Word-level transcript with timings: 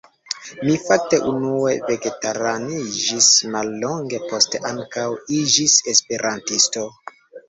Mi 0.67 0.75
fakte 0.83 1.17
unue 1.31 1.73
vegetaraniĝis, 1.89 3.27
mallonge 3.55 4.21
poste 4.31 4.63
ankaŭ 4.71 5.05
iĝis 5.41 5.77
Esperantisto. 5.93 6.87